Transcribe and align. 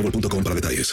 boostmobile.com 0.00 0.42
para 0.42 0.54
detalles. 0.54 0.92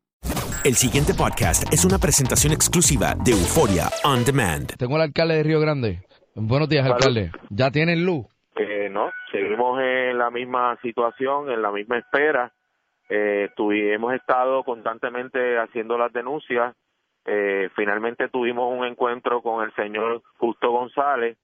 El 0.63 0.75
siguiente 0.75 1.13
podcast 1.17 1.73
es 1.73 1.85
una 1.85 1.97
presentación 1.97 2.53
exclusiva 2.53 3.15
de 3.25 3.31
Euforia 3.31 3.89
On 4.03 4.23
Demand. 4.23 4.77
Tengo 4.77 4.95
al 4.95 5.01
alcalde 5.01 5.37
de 5.37 5.43
Río 5.43 5.59
Grande. 5.59 6.03
Buenos 6.35 6.69
días, 6.69 6.83
Salud. 6.83 6.95
alcalde. 6.97 7.31
¿Ya 7.49 7.71
tienen 7.71 8.05
luz? 8.05 8.27
Eh, 8.55 8.87
no, 8.91 9.09
seguimos 9.31 9.81
en 9.81 10.19
la 10.19 10.29
misma 10.29 10.77
situación, 10.83 11.49
en 11.49 11.63
la 11.63 11.71
misma 11.71 11.97
espera. 11.97 12.53
Eh, 13.09 13.49
hemos 13.57 14.13
estado 14.13 14.63
constantemente 14.63 15.57
haciendo 15.57 15.97
las 15.97 16.13
denuncias. 16.13 16.75
Eh, 17.25 17.69
finalmente 17.75 18.29
tuvimos 18.29 18.71
un 18.71 18.85
encuentro 18.85 19.41
con 19.41 19.65
el 19.65 19.73
señor 19.73 20.21
Justo 20.37 20.69
González. 20.69 21.37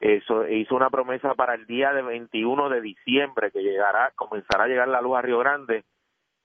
Eso, 0.00 0.48
hizo 0.48 0.74
una 0.76 0.88
promesa 0.88 1.34
para 1.34 1.54
el 1.54 1.66
día 1.66 1.92
de 1.92 2.02
21 2.02 2.68
de 2.68 2.80
diciembre 2.80 3.50
que 3.50 3.62
llegará, 3.62 4.12
comenzará 4.14 4.64
a 4.64 4.68
llegar 4.68 4.88
la 4.88 5.00
luz 5.00 5.16
a 5.16 5.22
Río 5.22 5.38
Grande, 5.38 5.84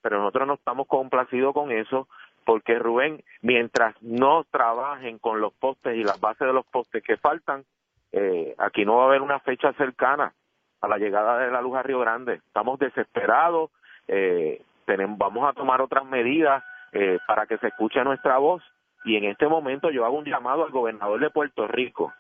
pero 0.01 0.19
nosotros 0.19 0.47
no 0.47 0.53
estamos 0.55 0.87
complacidos 0.87 1.53
con 1.53 1.71
eso 1.71 2.07
porque 2.45 2.79
Rubén, 2.79 3.21
mientras 3.41 4.01
no 4.01 4.45
trabajen 4.49 5.19
con 5.19 5.41
los 5.41 5.53
postes 5.53 5.97
y 5.97 6.03
las 6.03 6.19
bases 6.19 6.47
de 6.47 6.53
los 6.53 6.65
postes 6.65 7.03
que 7.03 7.17
faltan, 7.17 7.65
eh, 8.13 8.55
aquí 8.57 8.85
no 8.85 8.95
va 8.95 9.03
a 9.03 9.07
haber 9.07 9.21
una 9.21 9.39
fecha 9.39 9.73
cercana 9.73 10.33
a 10.79 10.87
la 10.87 10.97
llegada 10.97 11.39
de 11.39 11.51
la 11.51 11.61
luz 11.61 11.75
a 11.75 11.83
Río 11.83 11.99
Grande. 11.99 12.35
Estamos 12.35 12.79
desesperados, 12.79 13.71
eh, 14.07 14.61
tenemos, 14.85 15.17
vamos 15.17 15.49
a 15.49 15.51
tomar 15.51 15.81
otras 15.81 16.05
medidas 16.05 16.63
eh, 16.93 17.19
para 17.27 17.45
que 17.47 17.57
se 17.57 17.67
escuche 17.67 18.01
nuestra 18.05 18.37
voz 18.37 18.63
y 19.03 19.17
en 19.17 19.25
este 19.25 19.47
momento 19.47 19.91
yo 19.91 20.05
hago 20.05 20.17
un 20.17 20.25
llamado 20.25 20.63
al 20.63 20.71
gobernador 20.71 21.19
de 21.19 21.29
Puerto 21.29 21.67
Rico, 21.67 22.13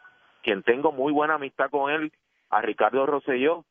quien 0.43 0.61
tengo 0.63 0.91
muy 0.91 1.13
buena 1.13 1.35
amistad 1.35 1.69
con 1.69 1.89
él, 1.89 2.11
a 2.49 2.61
Ricardo 2.61 3.05
Rosselló, 3.05 3.63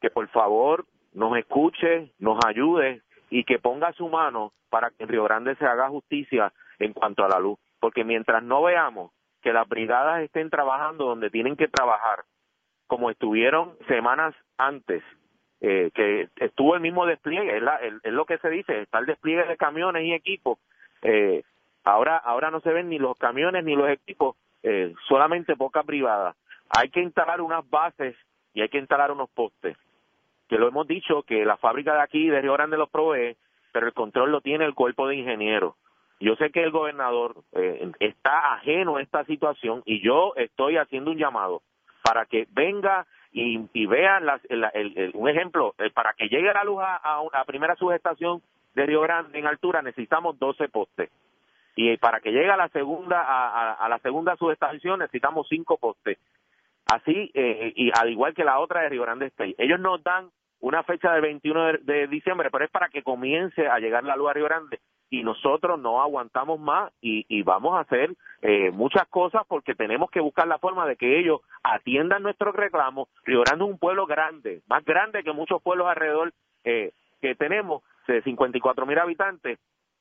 que 0.00 0.10
por 0.10 0.28
favor 0.28 0.86
nos 1.12 1.36
escuche, 1.36 2.12
nos 2.18 2.38
ayude 2.46 3.02
y 3.30 3.44
que 3.44 3.58
ponga 3.58 3.92
su 3.92 4.08
mano 4.08 4.52
para 4.70 4.90
que 4.90 5.04
en 5.04 5.08
Río 5.08 5.24
Grande 5.24 5.56
se 5.56 5.66
haga 5.66 5.88
justicia 5.88 6.52
en 6.78 6.92
cuanto 6.92 7.24
a 7.24 7.28
la 7.28 7.38
luz. 7.38 7.58
Porque 7.80 8.04
mientras 8.04 8.42
no 8.42 8.62
veamos 8.62 9.12
que 9.42 9.52
las 9.52 9.68
brigadas 9.68 10.22
estén 10.22 10.50
trabajando 10.50 11.04
donde 11.04 11.30
tienen 11.30 11.56
que 11.56 11.68
trabajar, 11.68 12.24
como 12.86 13.10
estuvieron 13.10 13.76
semanas 13.86 14.34
antes, 14.56 15.02
eh, 15.60 15.90
que 15.94 16.28
estuvo 16.36 16.74
el 16.74 16.80
mismo 16.80 17.06
despliegue, 17.06 17.56
es, 17.56 18.12
lo 18.12 18.24
que 18.24 18.38
se 18.38 18.48
dice, 18.48 18.82
está 18.82 18.98
el 18.98 19.06
despliegue 19.06 19.44
de 19.44 19.56
camiones 19.56 20.04
y 20.04 20.12
equipos. 20.12 20.58
Eh, 21.02 21.42
ahora, 21.84 22.16
ahora 22.16 22.50
no 22.50 22.60
se 22.60 22.72
ven 22.72 22.88
ni 22.88 22.98
los 22.98 23.16
camiones 23.18 23.64
ni 23.64 23.76
los 23.76 23.88
equipos, 23.88 24.36
eh, 24.62 24.94
solamente 25.08 25.56
poca 25.56 25.82
privada. 25.82 26.34
Hay 26.76 26.90
que 26.90 27.00
instalar 27.00 27.40
unas 27.40 27.68
bases 27.68 28.16
y 28.54 28.60
hay 28.60 28.68
que 28.68 28.78
instalar 28.78 29.10
unos 29.12 29.30
postes 29.30 29.76
que 30.48 30.58
lo 30.58 30.68
hemos 30.68 30.86
dicho 30.86 31.22
que 31.22 31.44
la 31.44 31.56
fábrica 31.56 31.94
de 31.94 32.00
aquí 32.02 32.28
de 32.28 32.40
Río 32.40 32.54
Grande 32.54 32.76
los 32.76 32.88
provee, 32.90 33.36
pero 33.72 33.86
el 33.86 33.92
control 33.92 34.32
lo 34.32 34.40
tiene 34.40 34.64
el 34.64 34.74
cuerpo 34.74 35.06
de 35.08 35.16
ingenieros. 35.16 35.74
Yo 36.20 36.34
sé 36.36 36.50
que 36.50 36.62
el 36.64 36.70
gobernador 36.72 37.36
eh, 37.52 37.92
está 38.00 38.54
ajeno 38.54 38.96
a 38.96 39.02
esta 39.02 39.24
situación 39.24 39.82
y 39.84 40.00
yo 40.02 40.32
estoy 40.36 40.76
haciendo 40.76 41.10
un 41.12 41.18
llamado 41.18 41.62
para 42.02 42.26
que 42.26 42.46
venga 42.50 43.06
y, 43.32 43.60
y 43.72 43.86
vean 43.86 44.26
las, 44.26 44.40
el- 44.48 44.66
el- 44.74 44.98
el- 44.98 45.10
un 45.14 45.28
ejemplo, 45.28 45.74
eh, 45.78 45.90
para 45.90 46.14
que 46.14 46.28
llegue 46.28 46.52
la 46.52 46.64
luz 46.64 46.80
a, 46.80 46.96
a 46.96 47.20
una- 47.20 47.38
a 47.40 47.44
primera 47.44 47.76
subestación 47.76 48.42
de 48.74 48.86
Río 48.86 49.00
Grande 49.02 49.38
en 49.38 49.46
altura 49.46 49.82
necesitamos 49.82 50.38
12 50.38 50.68
postes 50.68 51.10
y 51.76 51.96
para 51.98 52.20
que 52.20 52.32
llegue 52.32 52.50
a 52.50 52.56
la 52.56 52.68
segunda 52.68 53.20
a, 53.20 53.48
a- 53.48 53.72
a 53.74 53.88
la 53.88 53.98
segunda 53.98 54.34
subestación 54.36 54.98
necesitamos 55.00 55.46
cinco 55.48 55.76
postes 55.76 56.18
así 56.88 57.30
eh, 57.34 57.72
y 57.76 57.90
al 57.98 58.10
igual 58.10 58.34
que 58.34 58.44
la 58.44 58.58
otra 58.58 58.82
de 58.82 58.88
Río 58.88 59.02
Grande 59.02 59.26
State. 59.26 59.54
Ellos 59.58 59.80
nos 59.80 60.02
dan 60.02 60.30
una 60.60 60.82
fecha 60.82 61.12
del 61.12 61.22
21 61.22 61.64
de, 61.64 61.78
de 61.82 62.06
diciembre, 62.08 62.50
pero 62.50 62.64
es 62.64 62.70
para 62.70 62.88
que 62.88 63.02
comience 63.02 63.66
a 63.66 63.78
llegar 63.78 64.04
la 64.04 64.16
luz 64.16 64.30
a 64.30 64.32
Río 64.32 64.46
Grande 64.46 64.80
y 65.10 65.22
nosotros 65.22 65.80
no 65.80 66.02
aguantamos 66.02 66.60
más 66.60 66.92
y, 67.00 67.24
y 67.28 67.42
vamos 67.42 67.76
a 67.76 67.80
hacer 67.80 68.14
eh, 68.42 68.70
muchas 68.70 69.06
cosas 69.08 69.42
porque 69.48 69.74
tenemos 69.74 70.10
que 70.10 70.20
buscar 70.20 70.46
la 70.46 70.58
forma 70.58 70.86
de 70.86 70.96
que 70.96 71.18
ellos 71.18 71.40
atiendan 71.62 72.22
nuestros 72.22 72.54
reclamos. 72.54 73.08
Río 73.24 73.42
Grande 73.42 73.64
es 73.64 73.70
un 73.70 73.78
pueblo 73.78 74.06
grande, 74.06 74.62
más 74.68 74.84
grande 74.84 75.22
que 75.22 75.32
muchos 75.32 75.62
pueblos 75.62 75.86
alrededor 75.88 76.32
eh, 76.64 76.92
que 77.20 77.34
tenemos, 77.34 77.82
de 78.06 78.22
54 78.22 78.86
mil 78.86 78.98
habitantes 78.98 79.58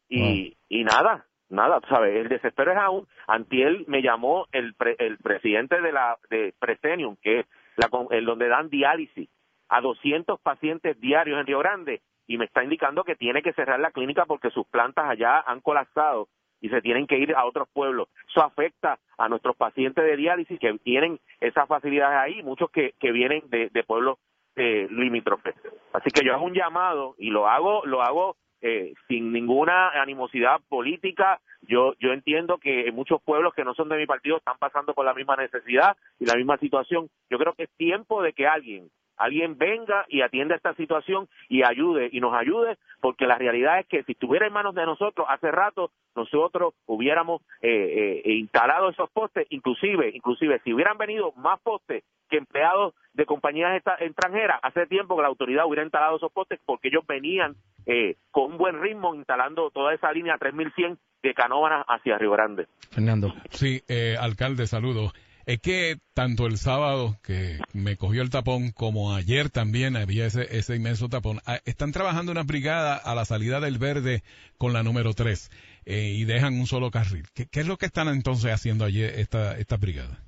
y, 0.08 0.56
y 0.70 0.84
nada, 0.86 1.26
nada, 1.50 1.80
¿sabes? 1.90 2.16
El 2.16 2.30
desespero 2.30 2.72
es 2.72 2.78
aún. 2.78 3.08
Antiel 3.28 3.86
me 3.88 4.02
llamó 4.02 4.48
el, 4.52 4.74
pre- 4.76 4.96
el 5.00 5.18
presidente 5.18 5.82
de 5.82 5.92
la 5.92 6.18
de 6.30 6.54
Presenium, 6.60 7.16
que 7.22 7.40
es 7.42 7.46
la, 7.76 7.90
el 8.12 8.26
donde 8.26 8.48
dan 8.48 8.70
diálisis 8.70 9.30
a 9.70 9.82
200 9.82 10.40
pacientes 10.42 11.00
diarios 11.00 11.40
en 11.40 11.46
Río 11.48 11.60
Grande, 11.60 12.02
y 12.26 12.38
me 12.38 12.46
está 12.46 12.64
indicando 12.64 13.04
que 13.04 13.16
tiene 13.16 13.42
que 13.42 13.54
cerrar 13.54 13.80
la 13.80 13.92
clínica 13.92 14.26
porque 14.26 14.50
sus 14.50 14.66
plantas 14.68 15.06
allá 15.10 15.42
han 15.46 15.62
colapsado 15.62 16.28
y 16.60 16.70
se 16.70 16.82
tienen 16.82 17.06
que 17.08 17.18
ir 17.18 17.36
a 17.36 17.46
otros 17.46 17.68
pueblos. 17.72 18.10
Eso 18.30 18.44
afecta 18.44 18.98
a 19.18 19.30
nuestros 19.30 19.56
pacientes 19.56 20.04
de 20.04 20.18
diálisis 20.18 20.60
que 20.60 20.74
tienen 20.80 21.20
esas 21.40 21.68
facilidades 21.68 22.18
ahí, 22.20 22.44
muchos 22.44 22.70
que, 22.72 22.94
que 23.00 23.12
vienen 23.12 23.44
de, 23.50 23.70
de 23.70 23.84
pueblos 23.84 24.18
eh, 24.56 24.88
limítrofes. 24.90 25.56
Así 25.94 26.10
que 26.10 26.26
yo 26.26 26.34
hago 26.34 26.46
un 26.46 26.54
llamado 26.54 27.14
y 27.20 27.30
lo 27.30 27.48
hago, 27.48 27.86
lo 27.86 28.02
hago 28.02 28.36
eh, 28.62 28.94
sin 29.08 29.32
ninguna 29.32 29.90
animosidad 29.90 30.60
política. 30.70 31.40
Yo, 31.62 31.94
yo 32.00 32.14
entiendo 32.14 32.58
que 32.58 32.92
muchos 32.92 33.22
pueblos 33.22 33.54
que 33.54 33.64
no 33.64 33.74
son 33.74 33.90
de 33.90 33.98
mi 33.98 34.06
partido 34.06 34.38
están 34.38 34.58
pasando 34.58 34.94
por 34.94 35.06
la 35.06 35.14
misma 35.14 35.36
necesidad 35.36 35.98
y 36.20 36.26
la 36.26 36.36
misma 36.36 36.58
situación. 36.58 37.10
Yo 37.30 37.38
creo 37.38 37.54
que 37.54 37.64
es 37.64 37.70
tiempo 37.78 38.22
de 38.22 38.34
que 38.34 38.48
alguien 38.48 38.90
alguien 39.18 39.58
venga 39.58 40.06
y 40.08 40.22
atienda 40.22 40.56
esta 40.56 40.74
situación 40.76 41.28
y 41.50 41.64
ayude 41.64 42.10
y 42.12 42.20
nos 42.20 42.34
ayude 42.34 42.78
porque 43.02 43.26
la 43.26 43.38
realidad 43.38 43.80
es 43.80 43.88
que 43.88 44.04
si 44.04 44.14
estuviera 44.14 44.48
en 44.48 44.54
manos 44.54 44.76
de 44.76 44.86
nosotros 44.86 45.28
hace 45.30 45.52
rato 45.52 45.92
nosotros 46.16 46.74
hubiéramos 46.86 47.42
eh, 47.62 48.22
eh, 48.26 48.34
instalado 48.34 48.90
esos 48.90 49.10
postes 49.10 49.48
inclusive 49.50 50.12
inclusive 50.14 50.62
si 50.64 50.74
hubieran 50.74 50.98
venido 50.98 51.32
más 51.34 51.60
postes 51.62 52.04
que 52.30 52.38
empleados 52.38 52.94
de 53.14 53.26
compañías 53.26 53.82
extranjeras 54.00 54.60
hace 54.62 54.86
tiempo 54.86 55.16
que 55.16 55.22
la 55.24 55.30
autoridad 55.30 55.66
hubiera 55.66 55.84
instalado 55.84 56.18
esos 56.18 56.32
postes 56.32 56.60
porque 56.66 56.90
ellos 56.90 57.06
venían 57.08 57.56
eh, 57.86 58.16
con 58.32 58.52
un 58.52 58.58
buen 58.58 58.82
ritmo 58.82 59.16
instalando 59.16 59.72
toda 59.72 59.94
esa 59.94 60.12
línea 60.12 60.38
3100 60.38 60.98
de 61.24 61.34
Canóvanas 61.34 61.86
hacia 61.88 62.18
Río 62.18 62.32
Grande. 62.32 62.68
Fernando. 62.92 63.34
Sí, 63.50 63.82
alcalde, 64.20 64.68
saludos 64.68 65.14
es 65.48 65.62
que 65.62 65.96
tanto 66.14 66.46
el 66.46 66.58
sábado 66.58 67.16
que 67.24 67.60
me 67.74 67.96
cogió 67.96 68.22
el 68.22 68.30
tapón 68.30 68.72
como 68.76 69.16
ayer 69.16 69.50
también 69.50 69.96
había 69.96 70.26
ese, 70.26 70.42
ese 70.58 70.76
inmenso 70.76 71.08
tapón. 71.08 71.40
Ah, 71.48 71.60
están 71.64 71.94
trabajando 71.94 72.34
una 72.34 72.44
brigada 72.44 72.98
a 72.98 73.16
la 73.16 73.24
salida 73.24 73.62
del 73.62 73.78
verde 73.80 74.24
con 74.58 74.74
la 74.74 74.84
número 74.84 75.14
3 75.14 75.50
eh, 75.86 76.12
y 76.18 76.26
dejan 76.26 76.60
un 76.60 76.68
solo 76.68 76.92
carril. 76.92 77.24
¿Qué, 77.34 77.48
es 77.50 77.66
lo 77.66 77.78
que 77.78 77.86
están 77.86 78.10
entonces 78.10 78.52
haciendo 78.52 78.84
ayer 78.84 79.18
esta, 79.20 79.58
esta 79.58 79.78
brigada? 79.78 80.20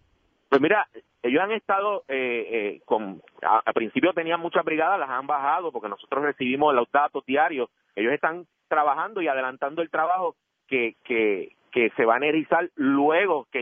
Pues 0.48 0.62
mira, 0.62 0.88
ellos 1.22 1.44
han 1.44 1.52
estado, 1.52 2.06
eh, 2.08 2.48
eh, 2.50 2.82
con, 2.86 3.22
a, 3.44 3.74
principio 3.74 4.14
tenían 4.14 4.40
muchas 4.40 4.64
brigadas, 4.64 5.02
las 5.02 5.10
han 5.10 5.28
bajado 5.28 5.74
porque 5.74 5.90
nosotros 5.90 6.24
recibimos 6.24 6.74
los 6.74 6.90
datos 6.94 7.26
diarios. 7.26 7.70
Ellos 7.94 8.14
están 8.14 8.48
trabajando 8.70 9.22
y 9.22 9.28
adelantando 9.28 9.82
el 9.82 9.90
trabajo 9.90 10.38
que, 10.66 10.96
que, 11.04 11.58
que 11.72 11.92
se 11.92 12.06
va 12.06 12.16
a 12.16 12.18
energizar 12.18 12.70
luego 12.76 13.48
que 13.52 13.62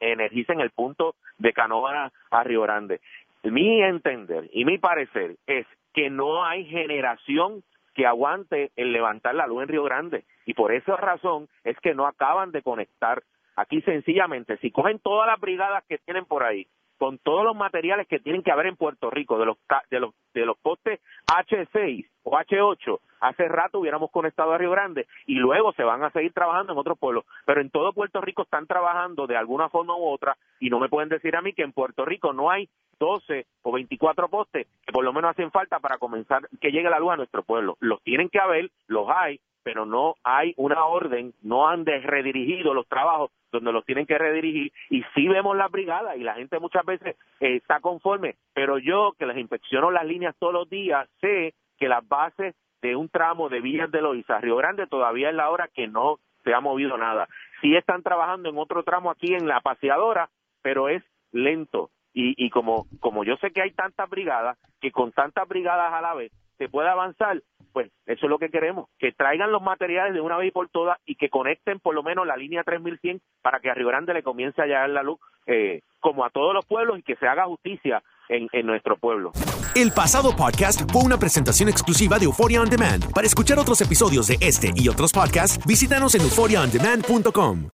energicen 0.00 0.60
el 0.60 0.70
punto 0.70 1.14
de 1.38 1.52
Canóvana 1.52 2.12
a 2.30 2.44
Río 2.44 2.62
Grande. 2.62 3.00
Mi 3.42 3.82
entender 3.82 4.48
y 4.52 4.64
mi 4.64 4.78
parecer 4.78 5.36
es 5.46 5.66
que 5.92 6.10
no 6.10 6.44
hay 6.44 6.64
generación 6.64 7.62
que 7.94 8.06
aguante 8.06 8.72
el 8.76 8.92
levantar 8.92 9.34
la 9.34 9.46
luz 9.46 9.62
en 9.62 9.68
Río 9.68 9.84
Grande 9.84 10.24
y 10.46 10.54
por 10.54 10.72
esa 10.72 10.96
razón 10.96 11.48
es 11.62 11.78
que 11.80 11.94
no 11.94 12.06
acaban 12.06 12.50
de 12.50 12.62
conectar. 12.62 13.22
Aquí 13.56 13.80
sencillamente, 13.82 14.56
si 14.58 14.70
cogen 14.70 14.98
todas 14.98 15.28
las 15.28 15.40
brigadas 15.40 15.84
que 15.88 15.98
tienen 15.98 16.24
por 16.24 16.42
ahí, 16.42 16.66
con 16.98 17.18
todos 17.18 17.44
los 17.44 17.56
materiales 17.56 18.06
que 18.06 18.20
tienen 18.20 18.42
que 18.42 18.52
haber 18.52 18.66
en 18.66 18.76
Puerto 18.76 19.10
Rico, 19.10 19.38
de 19.38 19.46
los, 19.46 19.58
de 19.90 20.00
los, 20.00 20.14
de 20.32 20.46
los 20.46 20.56
postes 20.58 21.00
H6 21.26 22.08
o 22.22 22.38
H8, 22.38 23.00
hace 23.20 23.48
rato 23.48 23.78
hubiéramos 23.78 24.10
conectado 24.10 24.52
a 24.52 24.58
Río 24.58 24.70
Grande 24.70 25.06
y 25.26 25.34
luego 25.34 25.72
se 25.72 25.82
van 25.82 26.02
a 26.04 26.10
seguir 26.10 26.32
trabajando 26.32 26.72
en 26.72 26.78
otros 26.78 26.98
pueblos. 26.98 27.24
Pero 27.44 27.60
en 27.60 27.70
todo 27.70 27.92
Puerto 27.92 28.20
Rico 28.20 28.42
están 28.42 28.66
trabajando 28.66 29.26
de 29.26 29.36
alguna 29.36 29.68
forma 29.68 29.96
u 29.96 30.06
otra 30.06 30.36
y 30.60 30.70
no 30.70 30.78
me 30.78 30.88
pueden 30.88 31.08
decir 31.08 31.36
a 31.36 31.42
mí 31.42 31.52
que 31.52 31.62
en 31.62 31.72
Puerto 31.72 32.04
Rico 32.04 32.32
no 32.32 32.50
hay 32.50 32.68
12 32.98 33.46
o 33.62 33.72
24 33.72 34.28
postes 34.28 34.66
que 34.86 34.92
por 34.92 35.04
lo 35.04 35.12
menos 35.12 35.30
hacen 35.30 35.50
falta 35.50 35.78
para 35.80 35.98
comenzar 35.98 36.48
que 36.60 36.70
llegue 36.72 36.90
la 36.90 36.98
luz 36.98 37.12
a 37.12 37.16
nuestro 37.16 37.42
pueblo. 37.42 37.76
Los 37.80 38.02
tienen 38.02 38.28
que 38.28 38.38
haber, 38.38 38.70
los 38.86 39.08
hay, 39.08 39.40
pero 39.62 39.86
no 39.86 40.14
hay 40.22 40.54
una 40.56 40.84
orden, 40.84 41.32
no 41.42 41.68
han 41.68 41.86
redirigido 41.86 42.74
los 42.74 42.86
trabajos 42.86 43.30
donde 43.50 43.72
los 43.72 43.84
tienen 43.84 44.06
que 44.06 44.18
redirigir 44.18 44.72
y 44.90 45.02
sí 45.14 45.28
vemos 45.28 45.56
las 45.56 45.70
brigadas 45.70 46.16
y 46.16 46.24
la 46.24 46.34
gente 46.34 46.58
muchas 46.58 46.84
veces 46.84 47.16
eh, 47.40 47.56
está 47.56 47.80
conforme, 47.80 48.36
pero 48.52 48.78
yo 48.78 49.12
que 49.18 49.26
les 49.26 49.38
inspecciono 49.38 49.90
las 49.90 50.04
líneas 50.04 50.36
todos 50.38 50.52
los 50.52 50.68
días 50.68 51.08
sé 51.20 51.54
que 51.78 51.88
las 51.88 52.06
bases 52.06 52.54
de 52.82 52.96
un 52.96 53.08
tramo 53.08 53.48
de 53.48 53.60
Villas 53.60 53.90
de 53.90 54.02
Loíza, 54.02 54.40
Río 54.40 54.56
Grande, 54.56 54.86
todavía 54.86 55.30
es 55.30 55.34
la 55.34 55.48
hora 55.48 55.68
que 55.72 55.88
no 55.88 56.18
se 56.44 56.52
ha 56.52 56.60
movido 56.60 56.98
nada. 56.98 57.28
Sí 57.62 57.74
están 57.74 58.02
trabajando 58.02 58.50
en 58.50 58.58
otro 58.58 58.82
tramo 58.82 59.10
aquí 59.10 59.34
en 59.34 59.48
la 59.48 59.60
paseadora, 59.60 60.28
pero 60.60 60.90
es 60.90 61.02
lento. 61.32 61.90
Y, 62.16 62.48
como, 62.50 62.86
como 63.00 63.24
yo 63.24 63.36
sé 63.38 63.50
que 63.50 63.60
hay 63.60 63.72
tantas 63.72 64.08
brigadas, 64.08 64.56
que 64.80 64.92
con 64.92 65.10
tantas 65.10 65.48
brigadas 65.48 65.92
a 65.92 66.00
la 66.00 66.14
vez 66.14 66.30
se 66.58 66.68
puede 66.68 66.88
avanzar, 66.88 67.42
pues 67.72 67.90
eso 68.06 68.26
es 68.26 68.30
lo 68.30 68.38
que 68.38 68.50
queremos, 68.50 68.88
que 69.00 69.10
traigan 69.10 69.50
los 69.50 69.60
materiales 69.60 70.14
de 70.14 70.20
una 70.20 70.36
vez 70.36 70.48
y 70.48 70.52
por 70.52 70.68
todas 70.68 70.96
y 71.04 71.16
que 71.16 71.28
conecten 71.28 71.80
por 71.80 71.92
lo 71.92 72.04
menos 72.04 72.24
la 72.24 72.36
línea 72.36 72.62
3100 72.62 73.20
para 73.42 73.58
que 73.58 73.68
a 73.68 73.74
Río 73.74 73.88
Grande 73.88 74.14
le 74.14 74.22
comience 74.22 74.62
a 74.62 74.66
llegar 74.66 74.88
la 74.90 75.02
luz 75.02 75.18
eh, 75.46 75.80
como 75.98 76.24
a 76.24 76.30
todos 76.30 76.54
los 76.54 76.64
pueblos 76.66 77.00
y 77.00 77.02
que 77.02 77.16
se 77.16 77.26
haga 77.26 77.46
justicia 77.46 78.00
en, 78.28 78.48
en 78.52 78.66
nuestro 78.66 78.96
pueblo. 78.96 79.32
El 79.74 79.90
pasado 79.90 80.36
podcast 80.36 80.88
fue 80.92 81.02
una 81.02 81.18
presentación 81.18 81.68
exclusiva 81.68 82.18
de 82.20 82.26
Euphoria 82.26 82.60
On 82.60 82.70
Demand. 82.70 83.12
Para 83.12 83.26
escuchar 83.26 83.58
otros 83.58 83.80
episodios 83.80 84.28
de 84.28 84.36
este 84.40 84.70
y 84.76 84.88
otros 84.88 85.12
podcasts, 85.12 85.58
visítanos 85.66 86.14
en 86.14 86.20
euphoriaondemand.com. 86.20 87.73